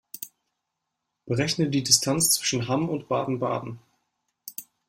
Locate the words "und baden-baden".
2.89-3.77